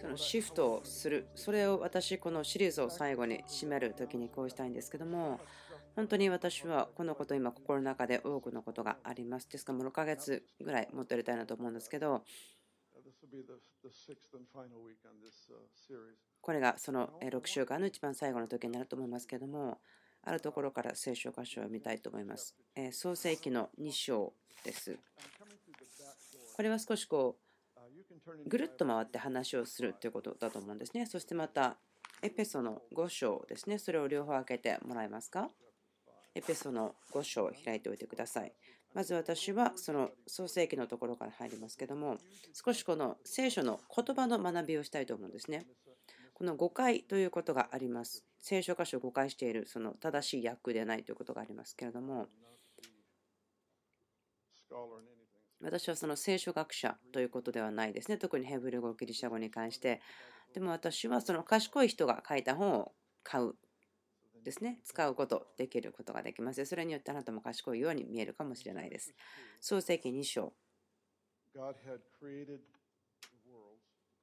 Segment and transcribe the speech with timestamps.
[0.00, 5.40] そのシフトをする、それを私、このシリーズを最後に締めるときにこうしたいんですけども、
[5.94, 9.48] 本当に私はこのこと今心の中で多くのことがあります。
[9.48, 12.24] ですからもう6ヶ月ぐらい持ってやりたいなと思うんですけど、
[16.40, 19.78] これがその6週間の一番最後の時になると思いますけども、
[20.22, 22.56] あるところから聖書箇所を見たいと思います。
[22.90, 24.32] 創世記の2章
[24.64, 24.98] です。
[26.56, 27.43] これは少しこう
[28.46, 31.06] ぐるっと回って話をするということだと思うんですね。
[31.06, 31.76] そしてまた
[32.22, 33.78] エペソの5章ですね。
[33.78, 35.50] それを両方開けてもらえますか？
[36.34, 38.52] エペソの5章を開いておいてください。
[38.94, 42.18] まず私はその創世記のところから入りますけども、
[42.52, 45.66] 少しこの聖書の言葉の学びをしたいと思うんですね。
[46.32, 48.24] この誤解ということがあります。
[48.40, 52.28] 聖書箇所を誤解している、その正しい訳でないということがありますけれども、
[55.64, 58.18] 私はその聖書学者ということではないですね。
[58.18, 60.00] 特にヘブル語、ギリシャ語に関して。
[60.52, 63.54] でも私はその賢い人が書いた本を買う
[64.44, 66.64] ですね、使うこと、できることができます。
[66.66, 69.14] それによってあなたも賢いように見えるかもしれないです。
[69.60, 70.52] 創世記2章。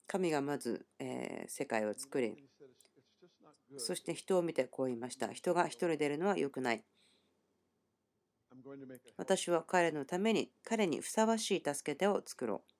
[0.07, 2.35] 神がまず、え世界を作り、
[3.77, 5.31] そして人を見てこう言いました。
[5.31, 6.83] 人が一人出るのは良くない。
[9.17, 12.71] 私は彼のために、彼にふさわしい助け手を作ろう。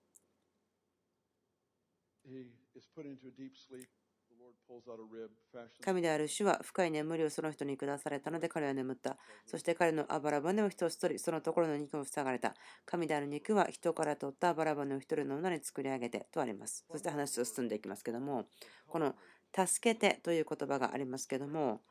[5.84, 9.18] 神である主は深い眠りをその人に下されたので彼は眠った。
[9.46, 12.56] そして彼のあばら骨を一つ取り、そのところの肉を塞がれた。
[12.86, 16.86] 神である肉は人から取ったあばら骨を一人の女に作り上げてとあります。
[16.90, 18.48] そして話を進んでいきますけども、
[18.88, 19.16] この
[19.54, 21.82] 助けてという言葉がありますけども、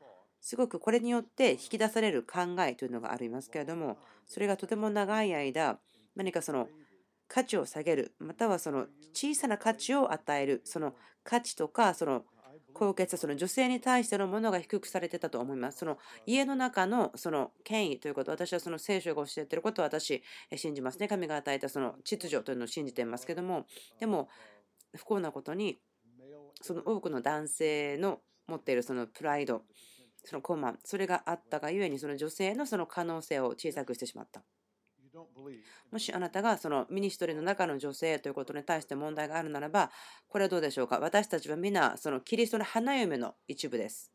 [0.41, 3.97] すごくこれによって引き出される考えというのがありますけれども、
[4.27, 5.79] それがとても長い間、
[6.15, 6.67] 何かその
[7.27, 12.25] 価値を下げる、またはその小さな価値を与える、その価値とか、その
[12.73, 15.79] 高血その女性に対してのものが低くされてたと思います。
[15.79, 20.23] その家の中のその権威ということ、私はその聖書が教えていることを私
[20.55, 21.07] 信じますね。
[21.07, 23.65] 神が与えたその秩序というのを信じていますけれども、
[23.99, 24.29] でも
[24.95, 25.79] 不幸なことに、
[26.61, 29.63] その多くの男性の持っているそのプライド、
[30.23, 34.43] そのコマ、それがあったがゆえに、その女性のその可能性を小さくしてしまった。
[35.91, 39.91] もしあなたがそのミニストリーの中の女性ということに対して問題があるならば、
[40.29, 40.99] これはどうでしょうか？
[40.99, 44.09] 私たちは皆、そのキリストの花嫁の一部です。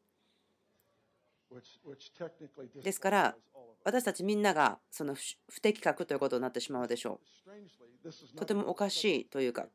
[2.82, 3.36] ですから、
[3.84, 5.14] 私たちみんながその
[5.50, 8.36] 不適格ということになってしまうでしょう。
[8.36, 9.66] とてもおかしいというか、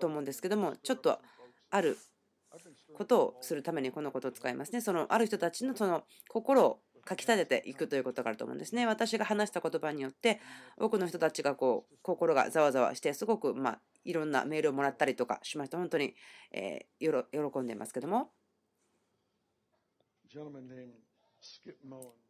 [0.00, 1.18] と思うんですけども、ちょっと
[1.70, 1.96] ある
[2.96, 4.80] ことをするためにこのことを使いますね。
[4.80, 8.86] そのある人たちのその心をかき立てていくということがあると思うんですね。
[8.86, 10.40] 私が話した言葉によって
[10.78, 16.14] 多くの人たちがこう心がざわざわしてすごくまあいろんなメールをもらったりとかしました本当に、
[16.52, 18.30] えー、喜んでますけども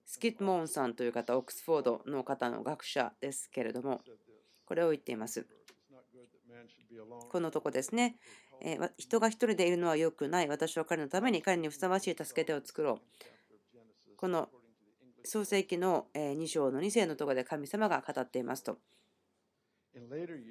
[0.04, 4.02] スキット・モーンさんという方オックスフォードの方の学者ですけれども
[4.66, 5.46] これを言っています
[7.30, 8.16] このとこですね、
[8.60, 13.00] えー、人が一人でいるのは良くない私は彼のために彼にふさわしい助け手を作ろ
[13.74, 14.48] うこの
[15.24, 18.78] 創世記の2章の2世のところで神様が語っていますと。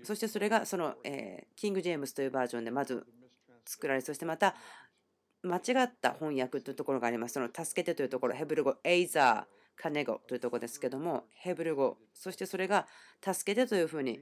[0.03, 3.05] そしてそれがそのえキング・ジェームスというバージョンでまず
[3.65, 4.55] 作られ、そしてまた
[5.41, 7.33] 間違った翻訳というところがあります。
[7.33, 12.87] その助けてというところ、ヘブル語、エイザー、カネゴというところですけども、ヘブル語、そしてそれが
[13.23, 14.19] 助けてというふうに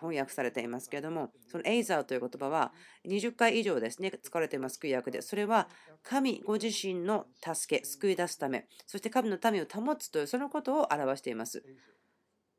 [0.00, 2.72] 翻訳されていますけれども、そのエイザーという言葉は
[3.06, 5.22] 20回以上ですね、使われています、旧約で。
[5.22, 5.68] それは
[6.02, 11.62] 神ご自身の助け、救い出すため、そして神の民を保つというそのことを表しています。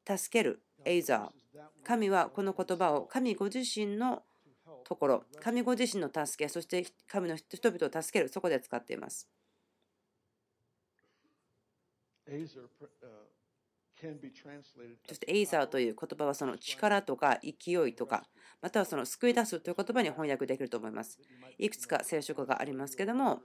[0.07, 1.61] 助ける、エイザー。
[1.83, 4.23] 神はこの言葉を神ご自身の
[4.83, 9.29] ところ、神ご自身の助け、そして神の人々を助ける、そこで使っています。
[15.07, 18.23] そしてエイザーという言葉はその力とか勢いとか
[18.61, 21.19] またはその救い出すという言葉に翻訳できると思います。
[21.57, 23.41] いくつか聖書がありますけども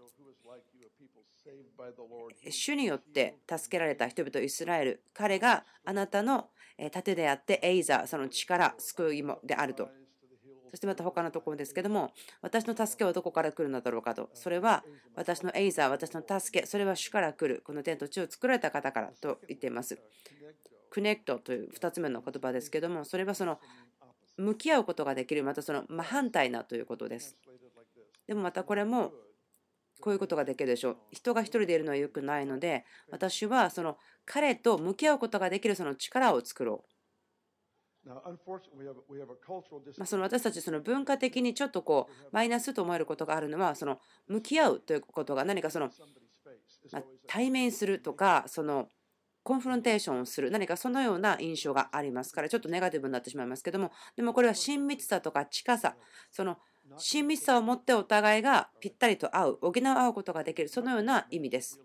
[2.50, 6.48] 主によって助けられた人々イスラエル彼があなたの
[6.90, 9.88] 盾であってエイザーその力救いもであると
[10.76, 12.12] そしてまた他のところですけども、
[12.42, 14.28] 私の助けはどこから来るのだろうかと。
[14.34, 14.84] それは
[15.14, 17.62] 私のエイザー、私の助け、それは主から来る。
[17.64, 19.98] この天と地を作られた方からと言っています。
[20.90, 23.58] クネクトという2つ目の言葉ですけども、それはその
[24.36, 27.38] 向き合うことができる、またその真反対なということです。
[28.26, 29.14] でもまたこれも
[30.02, 30.96] こういうことができるでしょう。
[31.10, 33.96] 人が一人でいるのは良くないので、私はその
[34.26, 36.95] 彼と向き合うことができるその力を作ろう。
[39.98, 43.98] まあ、その私たちその文化的にちょっとこうマイナスと思えることがあるのはその
[44.28, 45.90] 向き合うということが何かその
[46.92, 48.88] ま対面するとかその
[49.42, 55.94] コンフロンテーションをする何かそのような印象がありますからちょっとネガティブになってしまいますけどもでもこれは親密さとか近さ
[56.30, 56.58] その
[56.96, 61.80] 親密さを持ってお互いがぴったりと合う補い合うことができるそのような意味です。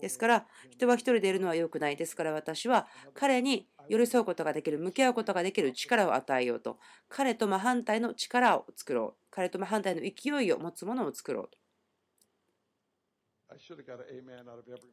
[0.00, 1.96] ですから人は一人でいるのは良くない。
[1.96, 6.78] ですから私は彼に寄り添うことができる向き合うことができる力を与えようと。
[7.08, 9.24] 彼と真反対の力を作ろう。
[9.32, 11.58] 彼と真反対の勢いを持つものを作ろうと。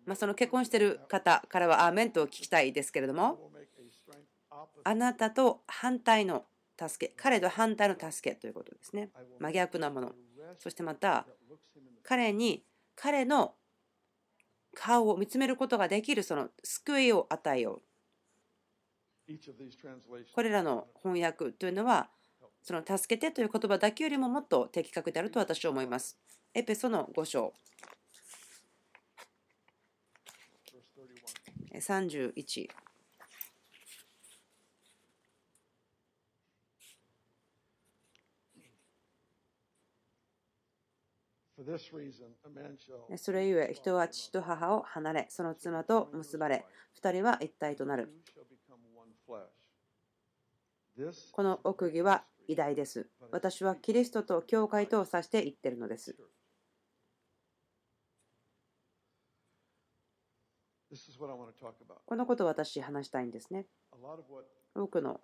[0.08, 3.52] まあ、その結婚している方からはアーメンと聞きたいですけれども
[4.84, 6.46] あなたと反対の
[6.76, 9.12] 助け彼と反対の助けということですね。
[9.38, 10.12] 真逆なもの。
[10.58, 11.28] そしてまた
[12.02, 12.64] 彼に
[12.96, 13.54] 彼の
[14.74, 17.87] 顔を見つめることができるその救いを与えよう。
[20.34, 22.10] これらの翻訳というのは
[22.64, 26.18] その助けてという言葉だけよりももっと的確であると私は思います。
[26.54, 27.54] エペソの5章
[31.74, 32.68] 31。
[43.18, 46.66] それゆえ人は父と母を離れその妻と結ばれ
[47.02, 48.10] 2人は一体となる
[51.32, 53.10] この奥義は偉大です。
[53.32, 56.16] 私はキリストと教会とを指して言ってるのです。
[62.06, 63.68] このことを私話したいんですね。
[64.74, 65.20] 多くの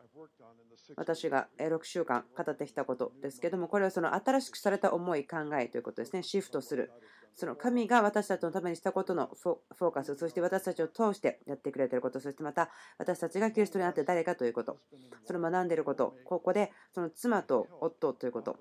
[0.97, 6.23] 私が6週間語ってきたことですけどもこれはその新しくされた思い考えということですね。
[6.23, 6.91] シフトする
[7.35, 14.77] その神が私たちのためにしたことのフォーカスそして私たちを通してやってくれていることそしてまた私たちがキリストにあって誰かということ。
[15.25, 16.15] その学んでいること。
[16.25, 18.57] ここでその妻と夫ということ。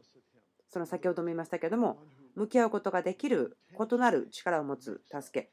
[0.69, 1.99] その先ほども言いましたけれども
[2.35, 5.51] 向き合うことができる異なる力を持つ助け。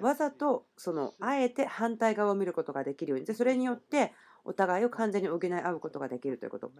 [0.00, 3.34] わざとそのあえて反対側を見ることができるように。
[3.34, 4.12] それによって
[4.44, 6.72] お互いを完全に補い合うことができるということ。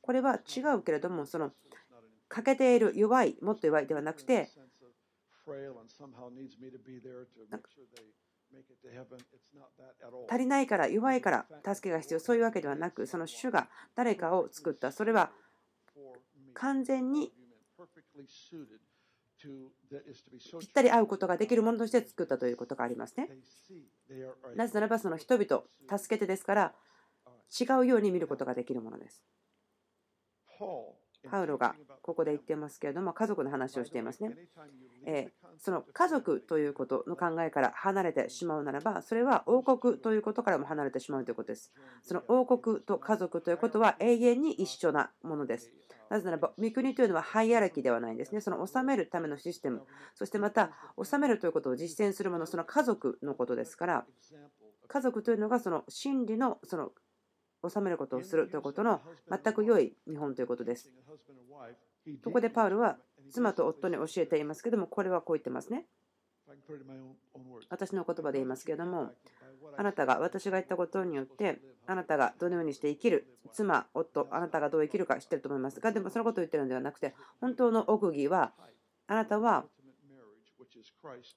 [0.00, 1.52] これは違うけれどもその
[2.30, 4.48] 欠けている弱いもっと弱いではなくて
[10.30, 15.30] 足りないから弱いから助けが必要そういうわけではなくその主が誰かを作ったそれは
[16.54, 17.32] 完全に
[20.60, 23.28] ぴったり合うことができるものとして作ったということがありますね。
[24.54, 25.62] なぜならばその人々、
[25.98, 26.74] 助けてですから
[27.58, 29.24] 違うように見ることができるものです。
[31.28, 34.34] パウロがここで言ってますけれども家族の話をしていますね。
[35.06, 41.72] えその家族ということの考えから離れてしまうならばそれは王国ということからも離れてしまうということです。
[42.02, 45.70] その王国と家族ということは永遠に一緒なものです。
[46.10, 48.40] なぜならば、御国というのはハイアラキではないんですね。
[48.40, 49.82] その治めるためのシステム、
[50.16, 54.06] そしてまた、治めるということを実践するもの、その家族のことですから、
[54.88, 56.90] 家族というのがその真理のその
[57.68, 60.90] 治めることをするということの全く良い見本ということです。
[62.24, 62.96] ここでパウルは
[63.30, 65.86] 妻と夫に教えていますけども、これはこう言ってますね。
[67.68, 69.12] 私の言葉で言いますけれども、
[69.76, 78.52] あなたが私が言ったことによってあなたがどのようにして生きる妻、夫、あなたがどう生きるか知ってると思いますが、でもそのことを言ってるのではなくて、本当の奥義は、
[79.06, 79.64] あなたは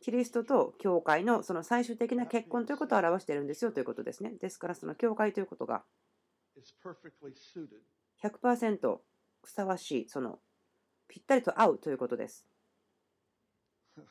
[0.02, 4.34] キリストと教会のその最終的な結婚ということを表しているんですよということですね。
[4.40, 5.84] ですから、その教会ということが
[8.24, 9.00] 100%
[9.44, 10.40] ふさわしい、その
[11.08, 12.48] ぴったりと合うということです。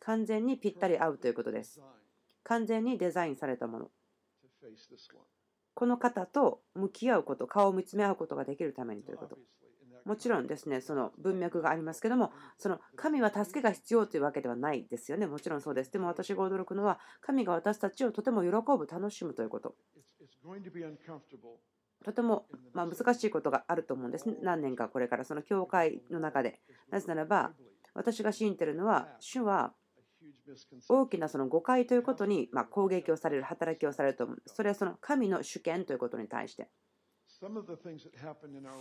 [0.00, 1.80] 完全にぴったり合うということです。
[2.44, 3.90] 完全にデザインされたもの。
[5.74, 9.38] この方と向き合うこと、顔を見つめ合うことができるためにということ。
[10.04, 15.26] もちろんですね、その文脈がありますけども、その神は助けが必要というわけではないですよね。
[15.26, 15.92] もちろんそうです。
[15.92, 19.76] でも私が驚くのは、神が私たちをとても喜ぶ、楽しむということ。
[22.04, 24.36] とてもま難しいことがあると思うんですね。
[24.42, 26.60] 何年かこれからその教会の中で。
[26.90, 27.52] なぜならば、
[27.94, 29.74] 私が信じているのは、主は
[30.88, 34.42] 大きなその誤解ということにま攻撃をされる、働きをされると思う。
[34.46, 36.68] それはその神の主権ということに対して。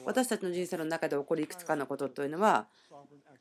[0.05, 2.67] 私たちの人生の中で起こるいくつかのことというのは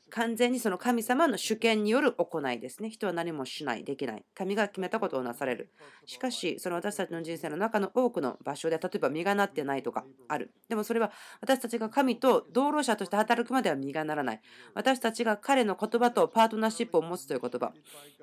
[0.09, 2.89] 完全にその神様の主権による行いですね。
[2.89, 4.25] 人は何もしない、できない。
[4.35, 5.71] 神が決めたことをなされる。
[6.05, 10.51] しかし、その私たちの人生の中の多くの場所で、例えば実がなってないとかある。
[10.67, 14.41] でもそれは私たちが神と同労者として働くまでは実がならない。
[14.73, 17.71] 私たちが彼の言葉とパートナーシップを持つという言葉。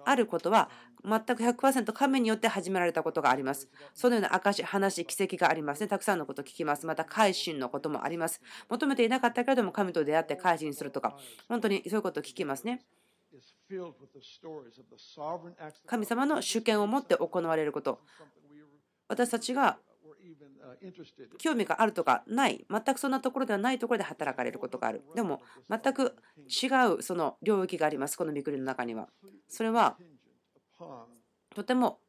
[0.04, 0.68] あることは
[1.02, 3.68] 全く100%神によって始められたことがあります。
[3.94, 5.88] そのような証、話、奇跡がありますね。
[5.88, 6.88] たくさんのこと聞きます。
[6.88, 8.40] また、改心のこともあります。
[8.68, 11.16] 求めていなかったけれども、神と出会って改心するとか、
[11.49, 12.85] 本当にそういうことを聞きますね。
[15.87, 18.00] 神様の主権を持って行われること。
[19.07, 19.78] 私たちが
[21.38, 25.02] 興味があるとかない、全くそんなところではないところで働かれることがある。
[25.14, 26.16] でも、全く
[26.47, 26.66] 違
[26.97, 29.09] うその領域があります、この御国の中には。
[29.49, 29.99] それは、
[31.54, 32.00] とても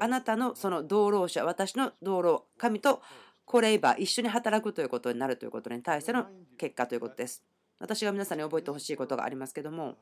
[0.00, 3.02] あなたのその同労者、私の同労、神と
[3.44, 6.26] コレイバー、一緒に働くということになるということに対しての
[6.58, 7.42] 結果ということです。
[7.78, 9.96] 私が皆さんに覚えてほしいことがありますけども、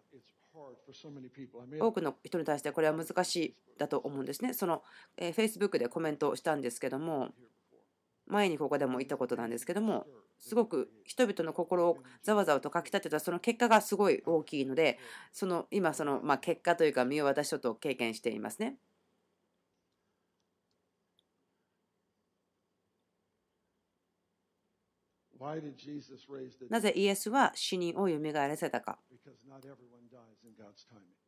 [1.81, 4.53] 多くの人に対してこれは難しいだと思うんですね。
[4.53, 4.83] その、
[5.17, 7.31] えー、Facebook でコメントをしたんですけども、
[8.27, 10.07] 前にここでも言ったことなんですけども、
[10.39, 14.99] すごく人々の心をざわざわとかきたてたその結果がすごい大きいので、
[15.33, 18.77] その今そのま結果というか身を私ちょっと経験していますね。
[26.69, 28.99] なぜイエスは死人を蘇らせたか？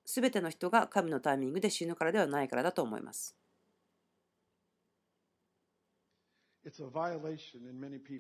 [0.05, 3.35] すべての人が神のタイミングで死ぬからではないからだと思います。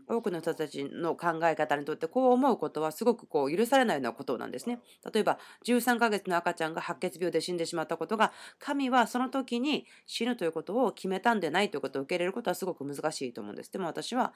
[0.08, 4.80] 多くの人たちの考え方にとってこう思うことはすごくこう許されないようなことなんですね。
[5.14, 13.70] 例えば13ヶ月の赤ちゃんが白血病で死んでしまったことが神はその時に死ぬということを決めたんでないということを受け入れることはすごく難しいと思うんです。
[13.70, 14.34] でも私は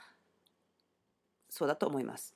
[1.48, 2.34] そうだと思います。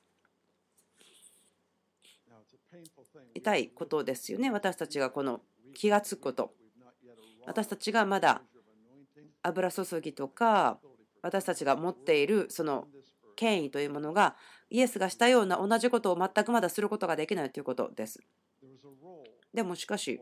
[3.33, 4.49] 痛いことですよね。
[4.49, 5.41] 私たちがこの
[5.73, 6.53] 気がつくこと。
[7.45, 8.43] 私たちがまだ
[9.41, 10.79] 油注ぎとか
[11.21, 12.87] 私たちが持っているその
[13.35, 14.35] 権威というものが
[14.69, 18.19] イエスがしたような同じことを全くまだすることができないということです。
[19.53, 20.21] でもしかし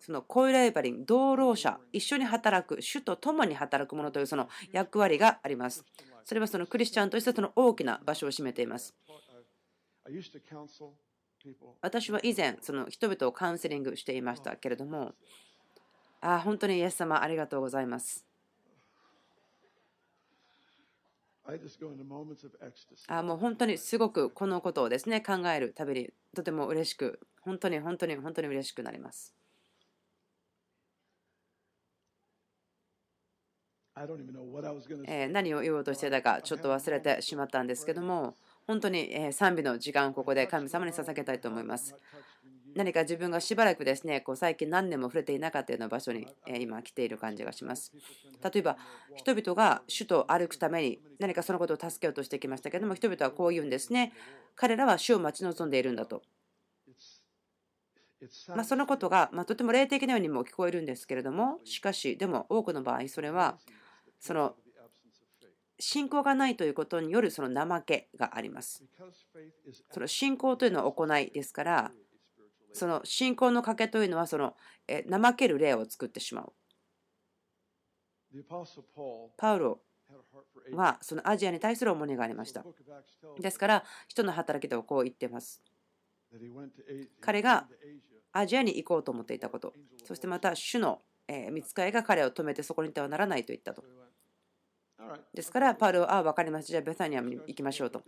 [0.00, 5.84] そのコイライバリン同労者一緒に働く主と共に働くものというその役割があります。
[6.26, 8.92] それはそのクリスチャンとしてその大きな場所を占めています。
[11.80, 15.14] 私は以前その人々をカウンセリングしていましたけれども
[16.20, 18.26] あ本当にイエス様ありがとうございます。
[23.06, 29.35] あもう本当にすごくこのことをですね考えるたびにとても嬉しく本当に本当に本当に嬉しくなります。
[35.06, 38.34] え何を言おうとしてたかちょっと忘れてしまったんですけども
[38.66, 41.94] 本当に賛美の時間ここで神様に捧げたいと思います。
[42.74, 47.90] 何か自分がしばらくですねこう最近何年も触れていなかったような場所に今来ている感じがします。
[48.44, 48.76] 例えば
[49.14, 54.12] 人々が首都を歩くために何かそのことを助けようとしてきましたけども人々はこう言うんですね。
[54.56, 56.22] 彼らは主を待ち望んでいるんだと。
[58.48, 63.58] まあ、そのことが、まとても霊的なようにも聞こえるんですけれどもしかしでも多くの場合それは
[64.18, 64.56] その
[65.78, 68.82] 信仰がないということによるその怠けがあります。
[69.90, 71.92] その信仰というのは行いですから
[72.72, 74.54] その信仰の賭けというのはその
[74.88, 76.52] 怠ける霊を作ってしまう。
[79.36, 79.80] パウロ
[80.72, 82.64] はそのアジアに対する重荷がありました。
[83.40, 85.62] ですから人の働きではこう言ってます。
[87.20, 87.66] 彼が
[88.32, 89.72] アジアに行こうと思っていたこと、
[90.04, 91.02] そしてまた主の
[91.50, 93.82] 見つかりが彼を止めてそこにいてはならないと言ったと。
[95.34, 96.68] ですから、パウロは、ああ、分かりました。
[96.68, 98.02] じゃあ、ベサニアに行きましょうと。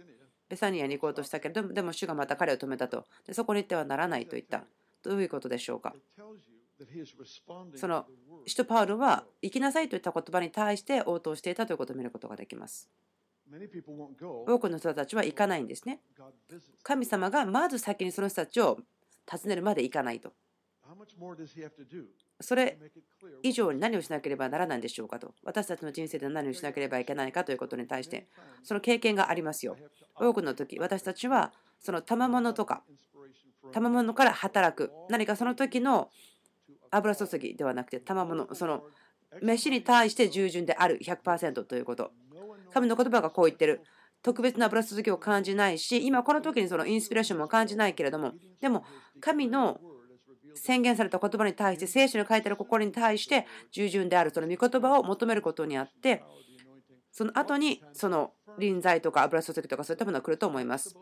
[0.48, 3.04] ベサニアに行こうとしたけれども、でも主がまた彼を止めたと。
[3.26, 4.64] でそこに行ってはならないと言った。
[5.02, 5.94] どういうことでしょうか？
[7.74, 8.06] その、
[8.46, 12.88] 使徒パウロは、行きなさいといった言葉に対して応答していたということを見ることができます。
[13.50, 16.00] 多くの人たちは行かないんですね。
[16.82, 18.78] 神様がまず先にその人たちを
[19.30, 20.32] 訪ねるまで行かないと。
[22.40, 22.78] それ
[23.42, 25.34] 以上に何をしなければならないんでしょうかと。
[25.44, 28.28] 私たちの人生で何をしなければいけないかということに対して、
[28.62, 29.76] その経験がありますよ。
[30.16, 32.82] 多くの時、私たちはその賜物とか、
[33.72, 36.10] 賜物から働く、何かその時の
[36.90, 38.84] 油注ぎではなくて、賜物、その
[39.42, 42.12] 飯に対して従順である100%ということ。
[42.72, 43.82] 神の言葉がこう言ってる。
[44.20, 48.84] 特別な油注ぎを感じないし、今この時にそのインスピレーションも感じないけれども、でも
[49.20, 49.80] 神の
[50.54, 56.22] 宣言された言葉に対して、聖書に書いてある心に対して従順である、その御言葉を求めることにあって、
[57.12, 60.96] その後にその臨在とか油注ぎとかそういったものが来ると思います。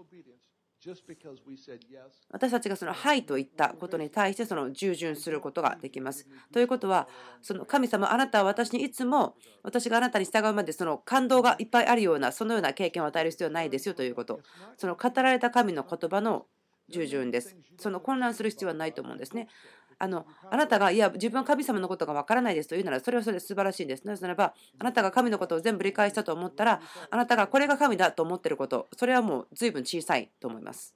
[2.30, 6.28] 私たちがその「はい」と言ったことに対してその従順することができます。
[6.52, 7.08] ということは
[7.42, 14.40] その神様あなたは私にいつも私があなたに従うまでその感動がいっぱいあるようなそのような経験を与える必要はないですよということ
[14.76, 16.46] その語られた神の言葉の
[16.88, 17.56] 従順です。
[17.78, 19.48] その混乱する必要はないと思うんですね。
[19.98, 24.06] あのあなたがいや自分は神様のことがわからないですというならそれはそれで素晴らしいです。
[24.06, 30.94] なぜならばあなたが神のことを全部理解したと思ったらあなたがこれが神だと思っていることそれはもう随分小さいと思います。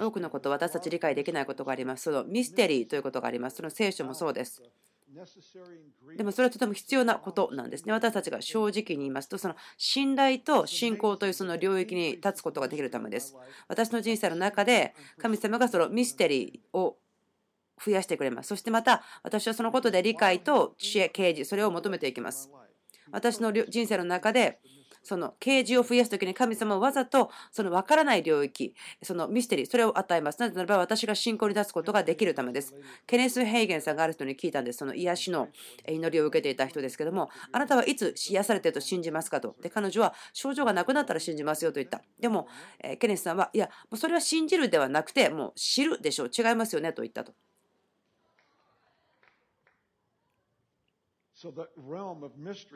[0.00, 2.04] 多くのこと私たち理解できないことがあります。
[2.04, 3.56] そのミステリーということがあります。
[3.56, 4.62] その聖書もそうです。
[6.16, 7.92] でもそれはとても必要なことなんですね。
[7.92, 13.36] 私たちが正直に言いますと、その信頼と信仰というその領域に立つことができるためです。
[13.68, 16.98] 私の人生の中で神様がそのミステリーを
[17.84, 18.48] 増やしてくれます。
[18.48, 22.50] そしてまた私はそのことで理解と知恵、啓示、それを求めていきます。
[23.12, 24.60] 私の人生の中で
[25.06, 30.40] その啓示を増やす時に神様はわざとその分からない領域そのミステリーそれを与えます。
[30.40, 32.74] なぜならば私が信仰に立つことができるためです。
[33.06, 34.78] ケネス・ヘイゲンさんがある人に聞いたんです。
[34.78, 35.48] その癒しの
[35.88, 39.54] 祈りを受けていた人ですけどもあなたはいつ癒されてると信じますかと。
[39.62, 42.02] で彼女は症状がなくなったら信じますよと言った。
[42.18, 42.48] でも
[42.98, 46.30] ケネスさんはいやもうそれは信じるではなくてもう知るでしょう。
[46.36, 47.32] 違いますよねと言ったと。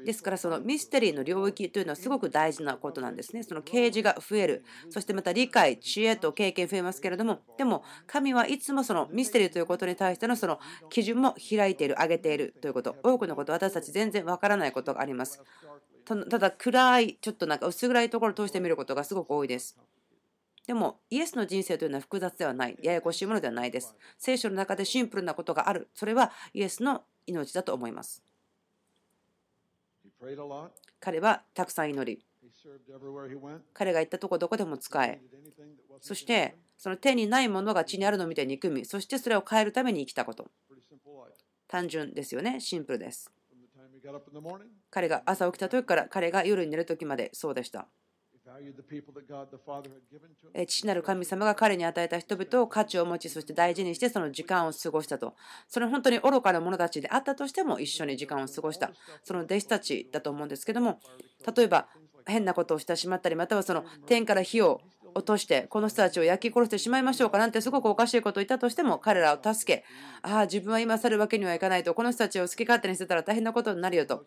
[0.04, 3.42] ですからそのミステリーの領域というのはすごく大事なことなんですね。
[3.42, 4.64] その啓示が増える。
[4.88, 10.58] そしてまた理解、知恵と経験増えますけれども、でも神はいつもそのミステリーということに対してのその
[10.88, 12.96] 基準も開いている、上げているということ。
[13.02, 15.42] 多くのこと私たち全然わからないことがあります。
[16.04, 19.78] ただ暗い、ちょっとなんか薄暗いところを通して見ることがすごく多いです。
[20.66, 23.96] でもイエスの人生というのは複雑ではない、ややこしいものではないです。
[24.18, 25.88] 聖書の中でシンプルなことがある。
[25.94, 28.22] それはイエスの命だと思います。
[31.00, 32.24] 彼はたくさん祈り、
[33.72, 35.20] 彼が行ったとこどこでも使え、
[36.00, 40.50] そしてその手にないものが地にあるのを見て憎み、そしてそれを変えるために生きたこと。
[41.68, 43.30] 単純ですよね、シンプルです。
[44.90, 47.86] 彼が朝起きた時から彼が夜に寝る時までそうでした。
[50.66, 55.34] 父なる神様が彼に与えた人々を価値を持ち、そして大事にしてその時間を過ごしたと。
[55.68, 58.90] それ本当に愚かな者たちであったとしても一緒に時間を過ごした。
[59.24, 61.00] その弟子たちだと思うんですけども、
[61.56, 61.88] 例えば
[62.26, 64.80] 変なことをしてしまったり、またはその天から火を
[65.14, 69.84] 落としてこの人たちを焼き殺してしまいましょうかなんてすごくおかしいことを言ったとしても彼らを助け
[70.22, 74.24] ああ自分は今去るわけにはいかないとこの人たちを好き勝手にしてたら大変なことになるよと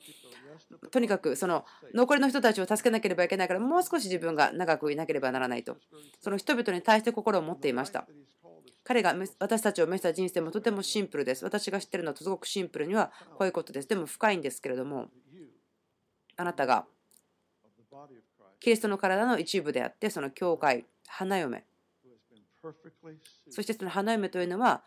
[0.91, 5.77] とにかくその残りの人たちを助けなければいけないからもう少し自分が長くいなければならないと。
[6.19, 8.07] その人々に対して心を持っていました。
[8.83, 11.45] 彼が私たちを召した人生もとてもシンプルです。
[11.45, 13.87] 私が知ってるのはすごくシンプルにはこういうことです。
[13.87, 15.07] でも深いんですけれども
[16.35, 16.85] あなたが
[18.59, 21.63] キリストの体の一部であってその教会花嫁。
[23.49, 24.83] そしてその花嫁というのは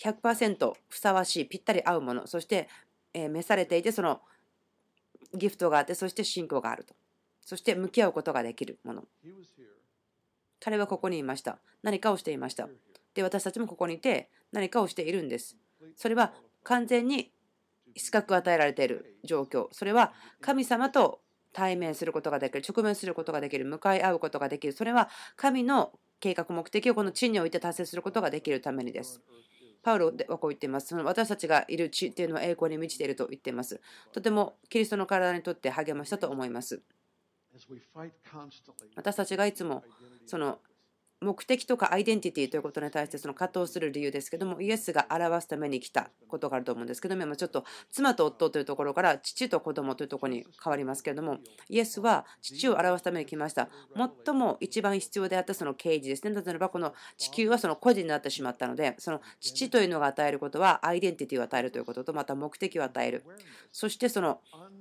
[0.00, 2.26] 100%ふさわしいぴったり合うもの。
[2.26, 2.68] そして
[3.14, 4.20] 召されていてその
[5.34, 6.94] ギフトがあってそして信仰があると。
[7.42, 9.04] そして向き合うことができるもの。
[10.60, 11.58] 彼はここにいました。
[11.82, 12.68] 何かをしていました。
[13.14, 15.56] で私たちもここにいて何かをしているんです。
[15.96, 17.30] それは完全に
[17.96, 19.68] 資格を与えられている状況。
[19.72, 21.20] それは神様と
[21.52, 24.72] 対面することができる直面することができる向かい合うことができる。
[24.72, 29.20] それは神の計画目的をこの地において達成することができるためにです
[29.88, 30.88] パウロはこう言っています。
[30.88, 33.80] その私たちがいる地っていうのは栄光に満ちていると言っています。
[34.12, 36.82] とてもキリストの体にとって励ましたと思います。
[38.96, 39.82] 私たちがいつも
[40.26, 40.58] その
[41.20, 53.68] 目的とかアイデンティティということに対してその葛藤する理由ですけどもイエスが表すために来たことがあると思うんですけどもちょっと妻と夫というところから父と子供というところに変わりますけれどもイエスは父を表すために来ました。
[54.26, 56.40] 最も一番必要であったその啓示ですね。
[56.40, 63.24] 例えばこの地球はその個人になってしまったのでその父というのが与えることはアイデンティティを与えるということとまた目的を与える。
[63.72, 64.40] そしてその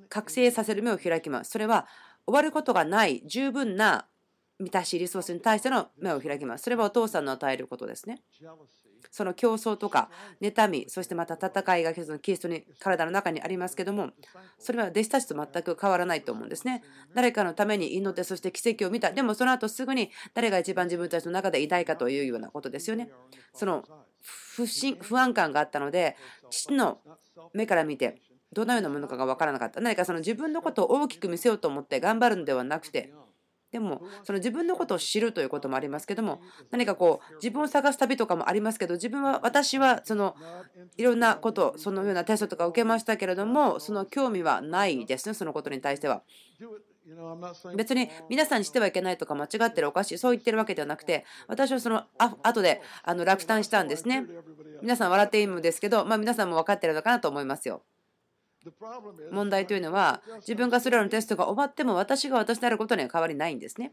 [0.09, 1.51] 覚醒させる目を開きます。
[1.51, 1.87] それは
[2.27, 4.05] 終わることがない十分な
[4.59, 6.63] 満たしリソースに対しての目を開きます。
[6.63, 8.21] それはお父さんの与えることですね。
[9.11, 10.09] その競争とか
[10.41, 14.09] 妬み、そしてまた戦いがそのキリストに体の中にありますけども、
[14.59, 16.83] それは弟子たちと全く変わらないと思うんですね。
[17.13, 19.11] 誰かのために祈って、そして奇跡を見た。
[19.11, 23.09] でもその後すぐに誰が一番自分たちの中で偉大かというようなことですよね。
[23.53, 23.83] その
[24.55, 26.17] 不信不安感があったので、
[26.49, 26.99] 父の
[27.53, 28.21] 目から見て、
[28.53, 29.81] どのようなものかが分からなかった。
[29.81, 33.13] 何かその自分のことを大きく見せようと思って頑張るのではなくて、
[33.71, 40.35] でもその自分のことを知るということもありますけども何かこう自分を探す旅とかもありますけど自分は私はその
[40.95, 46.23] いろんなことそのようなテストとか受けましたけれどもその興味はないですねそのことに対しては。
[47.77, 54.25] 別に皆さんにしてはいけないとか間違ってるおかしいそう言ってるわけではなくて私はそのあ後であの落胆したんですね。
[54.81, 57.81] 皆さん笑っていいんですけど、まあ、皆さんも分かってるのかなと思いますよ
[59.31, 63.91] 問題というのは自分がそれらのテストが終わっても私が私であることには変わりないんですね。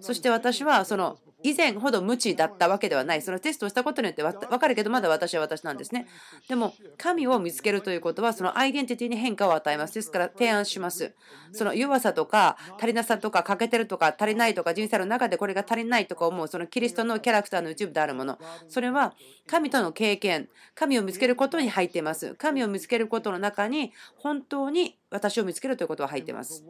[0.00, 3.22] そして私はその以前ほど無知だったわけではない。
[3.22, 6.06] そのテストをしたことによって分かるけどまだ私は私なんですね。
[6.48, 9.94] でも神を見つけるということはそのアイデンティティに変化を与えます。
[9.94, 11.14] ですから提案します。
[11.52, 18.38] その弱さとか足りなさとか欠けてるとか足りないとか人生の中でこれが足りないとか思うそのキリストのキャラクターの一部であるもの。
[18.68, 19.14] それは
[19.46, 22.34] 神との経験、神を見つけることに入っています。
[22.34, 26.64] 神を見つけることの中に本当に私を見つけるということは入っています。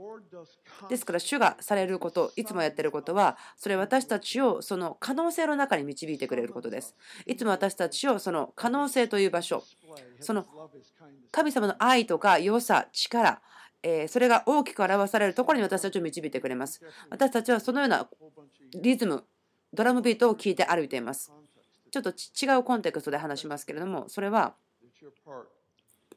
[0.88, 6.96] ですから、主がされること、いつもやってることは、それ私たちをその可能性の中に導いてくれることです。
[7.26, 9.64] いつも私たちをその可能性という場所、
[10.20, 10.46] その
[11.30, 13.42] 神様の愛とか良さ、力、
[13.82, 16.82] えそれが大きく表されるところに私たちを導いてくれます。
[17.08, 18.08] 私たちはそのような
[18.74, 19.24] リズム、
[19.72, 21.32] ドラムビートを聞いて歩いています。
[21.90, 24.54] ちょっと違うコンテクストで話しますけれども、それは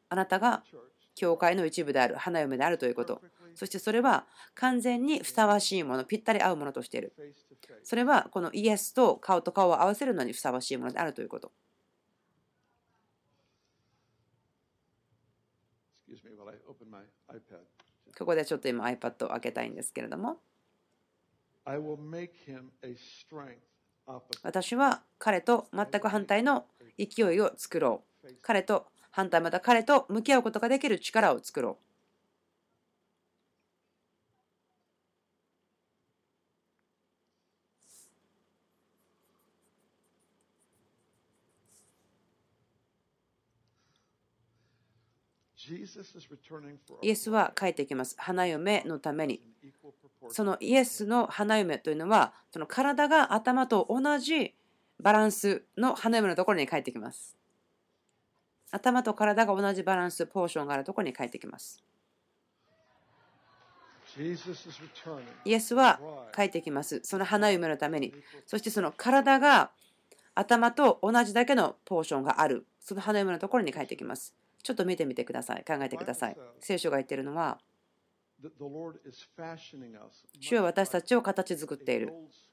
[0.10, 0.64] あなたが
[1.16, 3.22] 教会の一部である花嫁であるということ。
[3.56, 7.14] そしてそれは完全にふさわしいものぴったり合うものとしている。
[7.84, 11.52] それはこのイエスと顔と顔を合わせるのにふさわしいものであるということ。
[18.18, 20.40] ここでちょっと今 iPad を開けたいんですけれども。
[24.44, 26.66] 私は彼と全く反対の
[26.98, 28.28] 勢いを作ろう。
[28.42, 31.86] 彼と反対また彼と向き合うことができる力を作ろう。
[47.04, 48.16] イエスは帰ってきます。
[48.18, 49.42] 花嫁のために。
[50.30, 54.56] そのイエスの花嫁というのは、その体が頭と同じ
[55.00, 57.43] バランスの花嫁のところに帰ってきます。
[58.74, 61.84] 頭と体が同じバランス、ポーションがあるところに帰ってきます。
[65.46, 66.00] イエスは
[66.36, 67.00] 帰ってきます。
[67.04, 68.14] その花嫁のために。
[68.48, 69.72] そしてその体が
[70.34, 72.66] 頭と同じだけのポーションがある。
[72.80, 74.36] その花嫁のところに帰ってきます。
[74.64, 75.64] ちょっと見てみてください。
[75.68, 76.38] 考えてください。
[76.60, 77.60] 聖書が言っているのは、
[80.40, 82.12] 主は私たちを形作っている。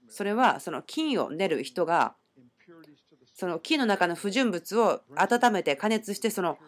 [0.08, 2.14] それはその金を練る人が
[3.40, 6.58] その木の中の不純物を温めて加熱してその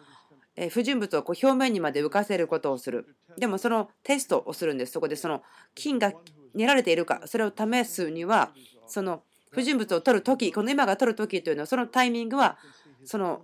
[0.71, 3.15] 不純物をこう表面にまで浮かせることをする。
[3.37, 4.93] でもそのテストをするんです。
[4.93, 5.43] そこでその
[5.75, 6.11] 菌が
[6.55, 8.53] 練られているかそれを試すには
[8.87, 12.57] その不純物を取る時この今が取る時というのはそのタイミングは
[13.05, 13.43] その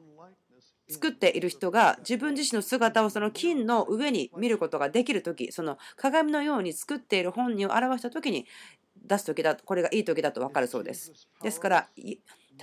[0.89, 8.47] 作っている人が自分自身の姿をその金の上に見ることができる時その鏡のように作っている本人を表した時に
[9.05, 11.11] 出す時だこれがいい時だと分かるそうです。
[11.43, 11.87] ですから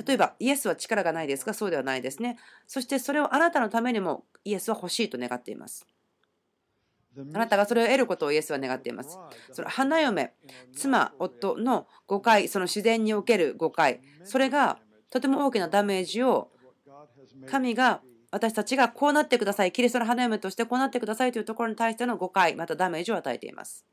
[0.05, 5.87] 例えばイエスは力がないですがそうではないですねそしてそれをあなたのためにもイエスは欲しいと願っています
[7.35, 9.19] あなたがそれを得ることをイエスは願っています。
[9.53, 10.35] その花嫁、
[10.75, 14.79] 妻、夫の誤解、その自然における誤解、それが
[15.11, 16.51] とても大きなダメージを
[17.47, 23.87] 神が私たちがこうなってください、キリストの花嫁としてこうなってくださいというところに対しての誤解、またダメージを与えています。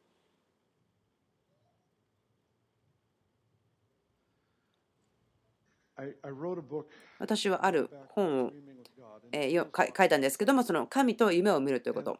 [7.20, 8.52] 私はある本を
[9.34, 12.20] え書いたんですけども、その神と夢を見るということ。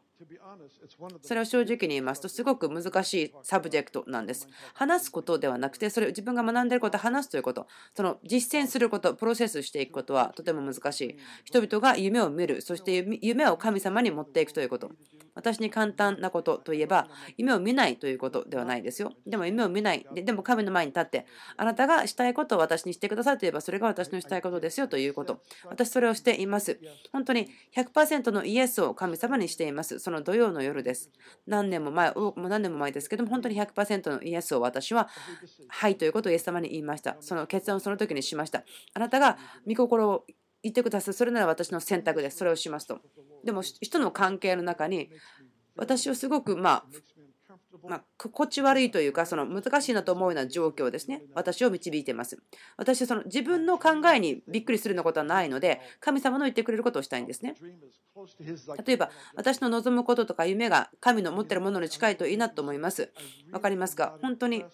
[1.22, 4.48] それを正直に言いますと、すごく難しいサブジェクトなんです。
[4.74, 11.16] 話すことではなくて、それを自分が学んでいることを話すということ、その実践すること、プロセスしていくことはとても難しい。
[11.44, 14.90] 人々が夢を見る、そして夢を神様に持っていくということ。
[15.34, 19.12] 私に簡単なことといえば、夢を見ないということではないですよ。
[19.26, 20.06] でも夢を見ない。
[20.14, 25.40] ででも神の前に立って、あなたがしたいことを私にしてくださいといえば、それが私のしたいことですよということ。
[25.64, 26.78] 私それをしています。
[27.12, 29.98] 本当に100%のイエスを神様にしています。
[29.98, 31.10] その土曜の夜です。
[31.46, 35.08] 何年も前、もう何年も前ですけども、本当に100%のイエスを私は、
[35.68, 37.16] はいということをイエス様に言いました。
[37.20, 38.64] その決断をその時にしました。
[38.94, 40.24] あなたが御心を
[40.62, 41.14] 言ってください。
[41.14, 42.38] それなら私の選択です。
[42.38, 43.00] それをしますと。
[43.44, 45.10] でも人の関係の中に
[45.76, 46.84] 私をすごくまあ
[47.88, 51.22] まあ、心地悪いというか、その難しいなと思うような状況ですね。
[51.34, 52.38] 私を導いています。
[52.76, 57.54] 私はその自分の考えにびっくりするようなことはないので、神様の言ってくれることをしたいんですね。
[58.84, 63.12] 例えば、私の望むこととか夢が神の持っているものに近いといいなと思います。
[63.50, 64.16] 分かりますか？
[64.22, 64.64] 本当に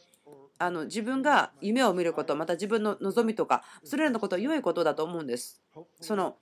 [0.59, 5.63] あの自分が夢を見ることまた自分の望みとかそれらのことは良いことだと思うんです
[6.03, 6.37] その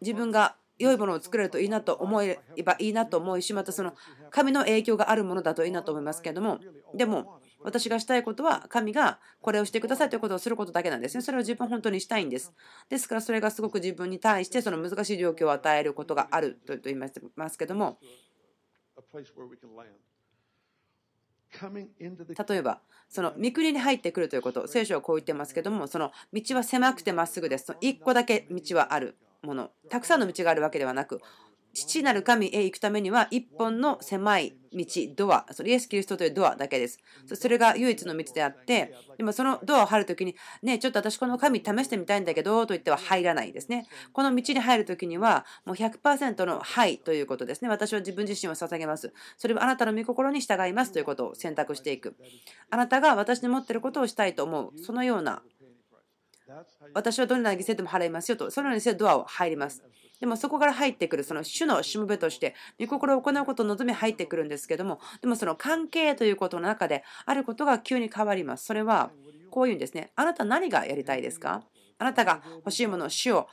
[0.00, 3.94] 自分が良いものを作れるといいなと思えばいいなと思いしまたその
[4.30, 6.60] 神の影響があるものだといいなと思いますけれども
[6.94, 11.22] でも私がしたいことは神がこれをしてくださいということをすることだけなんですね。
[11.22, 12.52] それを自分本当にしたいんです。
[12.88, 17.08] ですからそれがすごく自分に対してその難しい状況を与えることがあると言いま
[17.48, 17.98] すけども
[22.48, 31.20] 例えばその御国に入ってくるということ聖書はこう言ってますけどもその道は狭くてまっすぐです1個だけ道はあるものたくさんの道があるわけではなく
[31.74, 34.84] 父なる神へ行くためには一本の狭い道、
[35.16, 36.98] ドア、それイエス・キリストというドアだけです。
[37.32, 43.86] それが唯一の道であって、でもそのドアを入るときに、ね、ちょっと私この神試してみたいんだけど、と言っては入らないですね。
[44.12, 47.68] この道に入るときには、もう100%のはいということですね。
[47.68, 49.12] 私は自分自身を捧げます。
[49.36, 52.16] それはあなたの御心に従いますということを選択していく。
[52.70, 54.78] あなたが私に持っていることをしたいと思う。
[54.78, 55.42] そのような
[56.94, 59.82] 私はどんな犠牲でも払いますよと、そのようにしてドアを入ります。
[60.20, 68.64] でもそこから入ってくるその主のしもべとして御心を行うことを望み入ってくるんですけどもでもその関係ということの中であることが急に変わります。
[68.64, 69.12] それは
[69.50, 70.10] こういうんですね。
[70.16, 71.62] あなた何がやりたいですか？
[71.98, 73.48] あなたが欲しいものを主を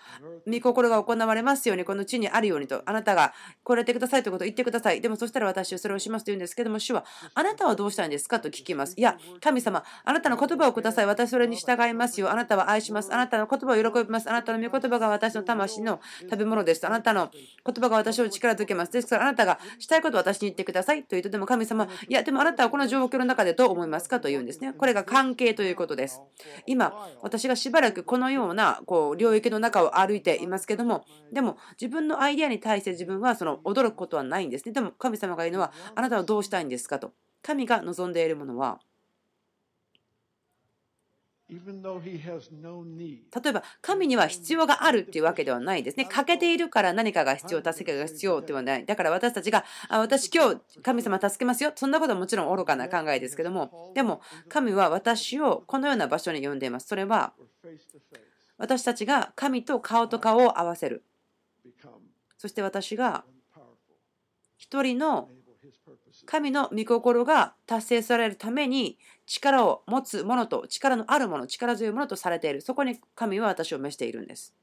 [0.47, 5.01] 御心が行われますようにこの地にあるようにとあなたがこれてくださいということを言ってください。
[5.01, 8.93] でもそしたら私はそれをしますと言うんですけども主はあなたはどうしたいんですかと聞きます。
[8.97, 11.05] いや神様あなたの言葉をください。
[11.05, 12.31] 私それに従いますよ。
[12.31, 13.13] あなたは愛します。
[13.13, 14.29] あなたの言葉を喜びます。
[14.29, 18.91] あなたの御言葉が私の魂の食べ物ですあなたの言葉が私を力づけます。
[18.91, 21.01] ですからあなたがしたいことを私に言ってください。
[21.01, 24.73] と言うとでも神様いやでもあなたはこの状況の中でどう思いますかと言うんですね。
[24.73, 26.21] これが関係ということです。
[26.67, 34.73] 今私がしばらくこのようなこう領域の中を歩いていますけどもでも自分のアイデアに対して自分はその驚くことはないんですね。
[34.73, 37.13] でも神様が言うのはあなたはどうしたいんですかと。
[37.41, 38.79] 神が望んでいるものは
[43.43, 46.05] 例えば神には必要があるっていうわけではないですね。
[46.05, 48.85] 欠けているから何かが必要、助けが必要ではない。
[48.85, 51.71] だから私たちが、あ私今日神様助けますよ。
[51.75, 56.87] そんなことはもちろん愚かな考えですけども、でも神は私をこのような場所に呼んでいます。
[56.87, 57.33] それは
[58.57, 61.03] 私たちが神と顔と顔を合わせる。
[62.37, 63.23] そして私が
[64.57, 65.29] 一人の
[66.25, 72.61] 神の御心が達成されるために力を持つものと力のあるもの、力強いものとされている。
[72.61, 74.53] そこに神は私を召しているんです。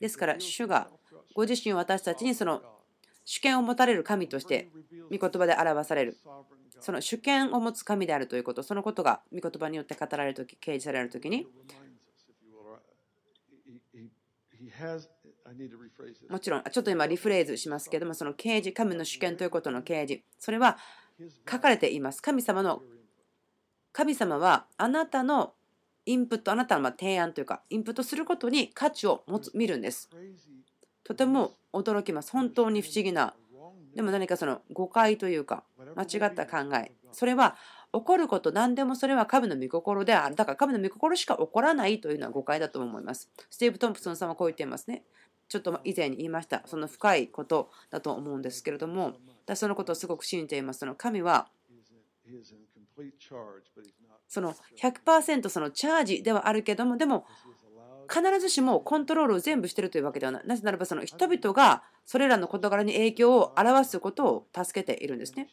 [0.00, 0.88] ですから、主が
[1.34, 2.62] ご自身を私たちにその
[3.24, 4.70] 主権を持たれる神として
[5.10, 6.18] 御言葉で表される。
[6.80, 11.46] その主権を持つ神であるということ、そのことが御言葉によって語られるとき、掲示されるときに、
[16.28, 20.78] もちろん、ちょっと今リフレーズしますけども、その啓示、神の主権ということの啓示、それは
[21.50, 22.22] 書かれています。
[22.22, 22.82] 神様の、
[23.92, 25.54] 神様はあなたの
[26.04, 30.10] インプット、あなたの提案というか、インプットすることに価値を持つ見るんです。
[31.04, 32.30] とても驚きます。
[32.30, 33.34] 本当に不思議な。
[33.94, 35.64] でも何かその誤解というか、
[35.96, 36.92] 間違った考え。
[37.12, 37.56] それは
[37.92, 40.34] 起こること何でもそれは神の御心である。
[40.34, 43.30] だから神の御心しか起こらないというのは誤解だと思います。
[43.50, 45.04] スティーブ・トンプソンさんはこう言っていますね。
[45.48, 46.62] ちょっと以前に言いました。
[46.66, 50.80] その深いことだと思うんですけれども、私そのことをすごく信じています。
[50.80, 51.48] その神は
[54.28, 57.26] その100%そのチャージではあるけども、でも
[58.08, 60.46] 必ずしもコントロールを全部しているというわけではない。
[60.46, 65.48] なぜならばその人々がそれらの事柄に影響を表すことを助けているんですね。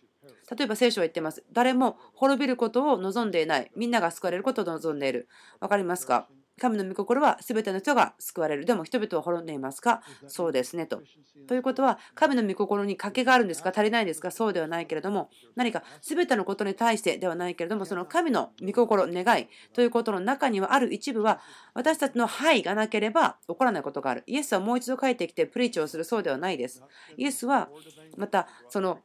[0.56, 1.44] 例えば聖書は言ってます。
[1.52, 3.72] 誰も滅びることを望んでいない。
[3.76, 5.28] みんなが救われることを望んでいる。
[5.60, 6.28] わかりますか？
[6.62, 8.66] 神の御心は全ての人が救われる。
[8.66, 10.04] でも人々は滅んでいますか？
[10.28, 11.02] そうですねと。
[11.48, 13.72] ということは、神の御心に賭けがあるんですか？
[13.76, 14.30] 足りないですか？
[14.30, 21.42] そうではないけれども、何か全てのことに対してではないけれども、その神の御心、願いということの中にはある一部は、
[21.74, 24.24] 私たちのはいがなければ起こらないことがある。
[24.28, 26.84] イエスはもう一度帰ってきてプリーチをするそうではないです。
[27.18, 27.70] イエスは
[28.16, 29.00] またその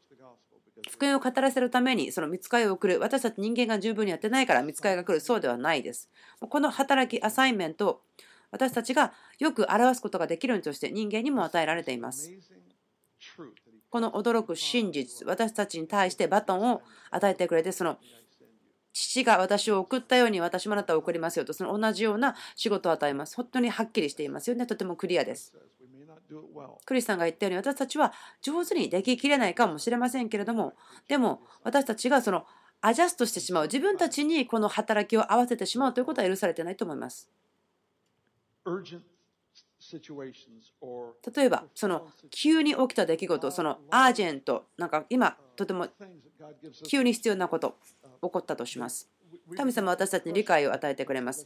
[0.91, 3.01] 福音を語らせるためにその見つかりを送る。
[3.01, 5.21] 私たち人間が十分にやってないから見つかりが来る。
[5.21, 6.11] そうではないです。
[6.41, 8.03] この働きアサインメント
[8.51, 12.31] 私たちがよく表すことができるようにとして人間にも与えられています。
[13.91, 17.99] この驚く真実私たちに対してバトンを与えてくれてその
[18.93, 23.37] 父が私を送ったように私もあなたを送りますよとその同じような仕事を与えます。
[23.37, 24.67] 本当にはっきりしていますよね。
[24.67, 25.55] とてもクリアです。
[26.85, 28.13] クリスさんが言ったように私たちは
[28.43, 30.75] 上手にでききれないかもしれませんけれども
[31.09, 32.45] でも私たちがその
[32.81, 37.29] アジャストしてしまう自分たちにこの働きを合わせてしまうということは許されてないと思います。
[41.35, 45.89] 例えばその急に起きた出来事そのアージェントなんか今とても
[46.87, 47.77] 急に必要なこと
[48.23, 49.09] 起こったとします。
[49.57, 51.45] 神様は私たちに理解を与えてくれます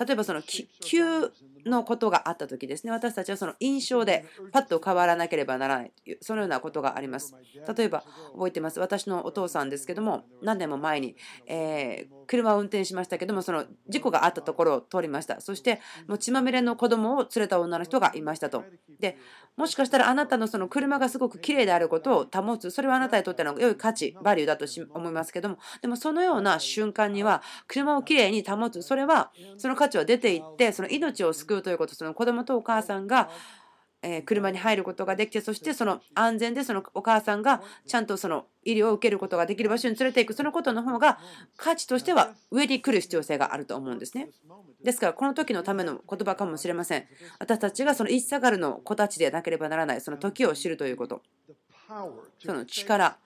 [0.00, 0.42] 例えばその
[0.80, 1.30] 急
[1.66, 2.90] のことがあった時ですね。
[2.90, 7.36] 私たちはその印象でパッと変わらなければならないというそのようなことがあります。
[7.76, 8.80] 例えば覚えてます。
[8.80, 15.40] 私のお父さんですけども何年も前に、え車を運転しましたけどもその事故があったところを通りました。
[15.42, 18.64] そしてもう血まみれの子供を連れた女の人がいましたと。
[19.00, 19.18] で
[19.56, 22.70] もしかしたらあなたのその車がすごく綺麗であることを保つ。
[22.70, 25.58] それはあなたにとっての良い価値バリューだと思いますけども。
[25.82, 28.80] でもそのような瞬間には車をきれいに保つ。
[28.82, 33.30] それはその価値は出ていってその命を救うということその子供とお母さんが
[34.02, 40.32] え車に入ることができてそしてその安全でそのお母さんがちゃんとその医療を受けることができる場所に連れていく。
[40.32, 41.18] そのことの方が
[41.56, 44.30] 価値としては上に来る必要性があると思うんですね。
[44.82, 47.06] ですからこの時のための言葉かもしれません。
[47.38, 51.22] 私たちがそのイッサガルの子たちでなければならないその時を知るということ。
[52.38, 53.18] その力。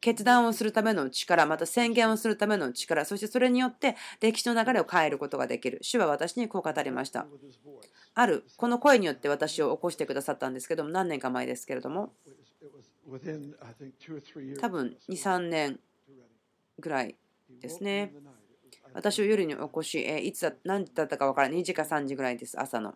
[0.00, 5.78] 決断をするための力、また宣言をするための力、そしてそれによって歴史の流れを変えることができる。
[5.82, 7.26] 主は私にこう語りました。
[8.14, 12.12] ある、この声によって私を起こしてくださったんですけども、何年か前ですけれども、
[14.60, 15.80] 多分2、3年
[16.78, 17.16] ぐらい
[17.60, 18.14] ですね。
[18.94, 22.94] 私を夜に起こし、いつだ、何だったか分からない、2時か3時ぐらいです、朝の。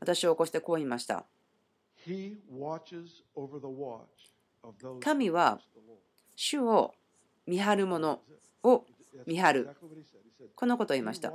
[0.00, 1.24] 私を起こしてこう言いました。
[5.00, 5.60] 神は
[6.44, 6.92] 主を
[7.46, 8.18] 見張る者
[8.64, 8.84] を
[9.28, 9.70] 見張る。
[10.56, 11.32] このことを言いました。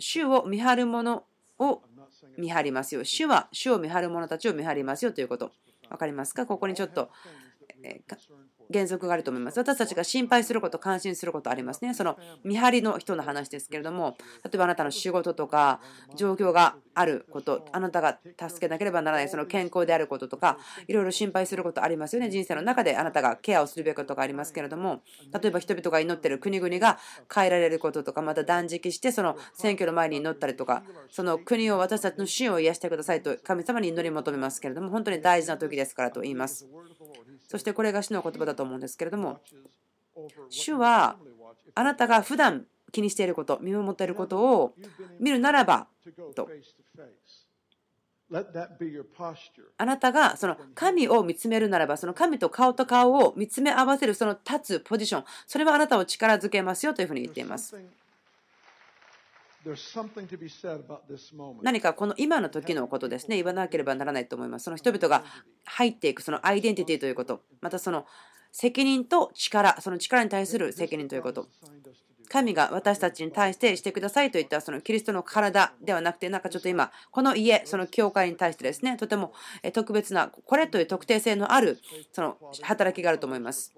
[0.00, 1.22] 主を見張る者
[1.60, 1.82] を
[2.36, 3.04] 見張りますよ。
[3.04, 5.52] 主は主を見張る者たちを見張りますよということ。
[5.88, 6.44] 分かりますか？
[6.44, 7.08] ここにちょっと
[8.72, 9.58] 原則があると思います。
[9.58, 11.94] 私たちが心配すること、関心することありますね。
[11.94, 15.80] その見張りの人の話ですけれども、例えばあなたの仕事とか、
[16.16, 18.18] 状況があること、あなたが
[18.48, 22.30] 助けなければならない、その健康であることとか、いろいろ心配することありますよね。
[22.30, 26.98] 人生の中であなたがケアをするべきことがありますけれども、例えば人々が祈ってる国々が
[27.32, 36.68] 変えられることとか、また断食して、その選挙の前に祈ったりとか、その国を私たちの死を癒してくださいと神様に祈り求めますけれども、本当に大事な時ですからと言います。
[37.46, 39.40] そしてこれが主の言葉だと思うんですけれども、
[40.48, 41.16] 主は
[41.74, 44.74] あなたが普段気にしていること、見守っていることを
[45.20, 45.86] 見るならば
[46.34, 46.48] と。
[49.78, 57.76] あなたがその神を見つめるならば、その神と顔と顔を見つめ合わせるその立つポジション、それはあなたを力づけますよというふうに言っています。
[61.62, 64.64] 何かこの今の時のことですね、言わなければならないと思います。
[64.64, 65.24] その人々が
[65.64, 68.06] 入っていく、そのアイデンティティということ、またその
[68.52, 71.48] 責任と力、その力に対する責任ということ。
[72.28, 79.32] 神が私たちに対してしてくださいといったそのキリストの体ではなくて、なんかちょっと今、この家、その教会に対してですね、とても
[79.72, 81.78] 特別な、これという特定性のある
[82.12, 83.74] その働きがあると思います。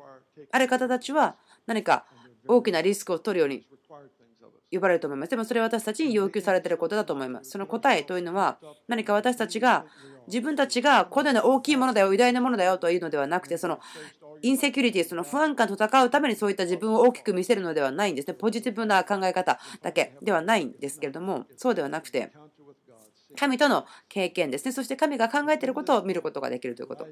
[0.51, 2.07] ある方たちは何か
[2.47, 3.67] 大きなリスクを取るように
[4.71, 5.31] 呼ばれると思います。
[5.31, 7.51] でもそれは私たちに要求されていることだと思います。
[7.51, 9.87] その答えというのは何か私たちが
[10.27, 13.81] 自分たちがこのような大きいものだよ、偉大なものだよというのではなくて、その
[14.43, 18.35] インセキュリティ、その不安感と戦うためにそういった自分を大きく見せるのではないんですね。
[18.35, 22.33] ポジティブな考え方だけではないんですけれども、そうではなくて、
[23.37, 24.73] 神との経験ですね。
[24.73, 27.07] そして神が考えていることを見ることができるということ。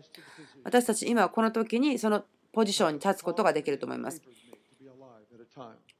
[0.65, 4.23] 私たち今この時にそのポジションに立つことができると思います。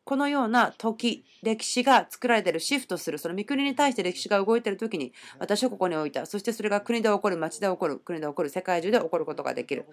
[0.07, 6.25] このような時、歴史が作られている、シフトする、その御国に対して歴史が動いている時に、私はここに置いた。
[6.27, 9.85] そしてそれが国で起こる、町で起こる、国で起こる、世界中で起こることができる。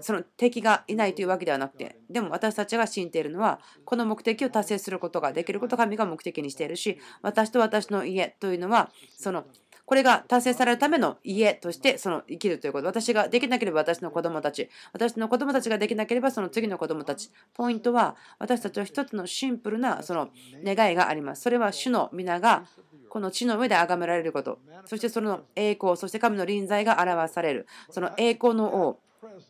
[0.00, 9.44] その敵がいないというわけではなくて、でも私たちが信じているのは、この目的を達成することができることが神が目的にしているし、私と私の家というのは、その
[9.90, 12.86] これが達成されるための家としてその生きるということ。
[12.86, 14.70] 私ができなければ私の子供たち。
[14.92, 17.28] 私の子供たちができなければその次の子供たち。
[17.54, 20.28] ポイントは私たちは一つのシンプルなその
[20.64, 21.42] 願いがあります。
[21.42, 22.66] それは主の皆が
[23.08, 24.60] この地の上で崇められること。
[24.84, 27.66] そしてその栄光、そして神の臨在が表される。
[27.90, 29.00] その栄光の王、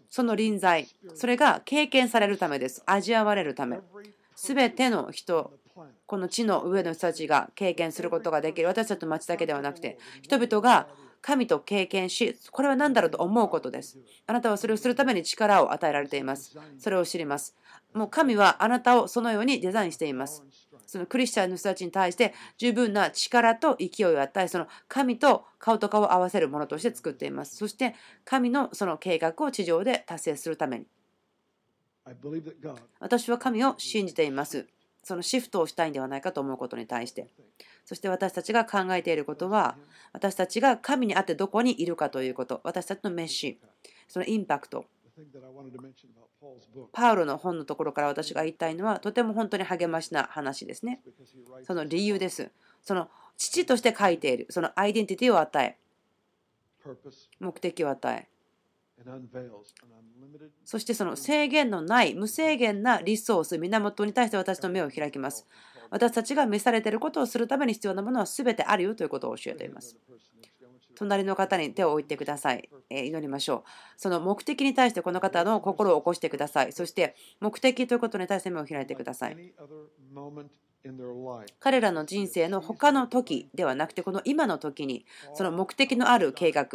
[0.08, 2.82] その臨在、それが経験されるためです。
[2.86, 3.78] 味わわれるため。
[4.34, 5.52] すべての人
[6.06, 10.88] この地の上の人たちが経験することができる私たちの町だけではなくて人々が
[11.22, 17.54] 神と経験しこれは何だろうと思うことですあなたはそれをするために力を与えられていますそれを知ります
[17.92, 20.42] もう神はあなたをそのようにデザインしています
[20.90, 27.56] そのクリスチャンの人たちに対して十分な力と勢いを与え、その神と顔と顔を合わせるものとして作っています。
[27.56, 30.86] そして神のその計画を地上で達成するために。
[32.98, 34.66] 私は神を信じています。
[35.02, 37.28] そのシフトをしたいんではないかと思うことに対して。
[37.84, 39.76] そして私たちが考えていることは、
[40.12, 43.58] 私たちが神にあってどこにいるかということ、私たちのメッシ、
[44.08, 44.84] そのインパクト。
[46.92, 51.02] パウロの本のところから私が言いたいのは、とても本当に励ましな話ですね。
[51.66, 52.50] その理由です。
[52.82, 55.76] その父として書いている、そのアイデンティティを与え、
[57.38, 58.28] 目的を与え、
[60.64, 65.46] そしてその制限のない無制限なリソース、源に対して私の目を開きます。
[65.90, 69.96] 私たちが召されていることをするために必要なものは全てあるよということを教えています。
[70.94, 72.68] 隣の方に手を置いてください。
[72.90, 73.70] え祈りましょう。
[73.96, 76.72] その目的に対してこの方の心を起こしてください。
[76.72, 79.54] そして目的ということに対して目を開いてください。
[81.58, 86.66] 彼らの人生の他の時ではなくて、この今の時にその目的のある計画、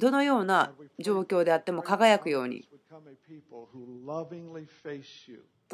[0.00, 2.68] どのような状況であっても輝くように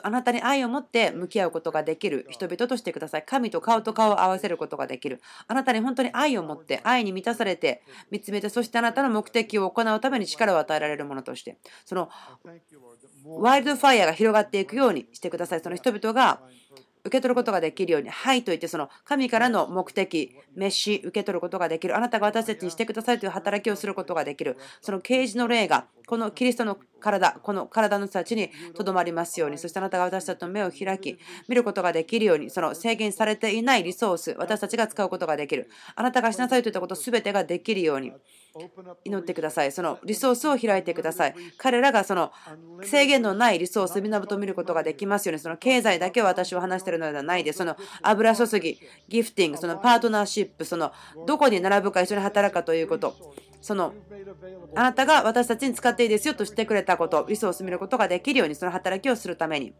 [0.02, 3.24] あなたに愛を持って向き合うことができる人々としてください。
[3.24, 5.20] 神と顔と顔を合わせることができる。
[5.48, 12.10] あなたに本当に愛を持って、愛に満たされて、見つめて、そしてあなたの目的を行うために力を与えられるものとして、その
[13.24, 15.60] ワイルドファイアが広がっていくようにしてください。
[15.60, 16.40] その人々が
[17.06, 21.96] 受け取ることができるように、はいと言って、その神からの目的、召し受け取ることができる。
[21.96, 24.56] あなたが私たちにしてくださいという働きをすることができる。
[24.80, 35.68] その啓示の霊が、このキリストの体、この体の人たちにとどまりますように、そしてあなたが私たちの目を開き、見ることができるように、その制限されていないリソース、私たちが使うことができる。
[35.94, 38.12] あなたがしなさいといったことすべてができるように。
[39.04, 39.72] 祈ってください。
[39.72, 41.34] そのリソースを開いてください。
[41.58, 42.32] 彼らがその
[42.82, 50.92] 制限のないリソース、源を見ることができますように、その経済だけを私は話しているのではないで、その油注ぎ、ギフティング、そのパートナーシップ、その
[51.26, 53.34] どこに並ぶか一緒に働くかということ、
[53.66, 53.92] その
[54.76, 59.74] あなたが私たちに使っていいですよとしてくれたこと、リソース見ることができるように、その働きをするために。